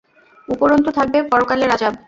[0.47, 1.93] উপরন্তু থাকবে পরকালের আযাব।